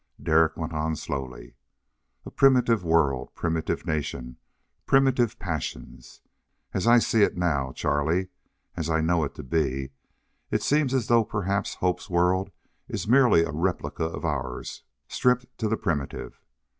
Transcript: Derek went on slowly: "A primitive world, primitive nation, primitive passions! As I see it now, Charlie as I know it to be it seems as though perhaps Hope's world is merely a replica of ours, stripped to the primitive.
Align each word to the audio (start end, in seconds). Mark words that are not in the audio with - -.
Derek 0.19 0.57
went 0.57 0.73
on 0.73 0.95
slowly: 0.95 1.53
"A 2.25 2.31
primitive 2.31 2.83
world, 2.83 3.35
primitive 3.35 3.85
nation, 3.85 4.37
primitive 4.87 5.37
passions! 5.37 6.21
As 6.73 6.87
I 6.87 6.97
see 6.97 7.21
it 7.21 7.37
now, 7.37 7.71
Charlie 7.73 8.29
as 8.75 8.89
I 8.89 8.99
know 9.01 9.23
it 9.25 9.35
to 9.35 9.43
be 9.43 9.91
it 10.49 10.63
seems 10.63 10.95
as 10.95 11.05
though 11.05 11.23
perhaps 11.23 11.75
Hope's 11.75 12.09
world 12.09 12.49
is 12.87 13.07
merely 13.07 13.43
a 13.43 13.51
replica 13.51 14.05
of 14.05 14.25
ours, 14.25 14.81
stripped 15.07 15.45
to 15.59 15.67
the 15.67 15.77
primitive. 15.77 16.41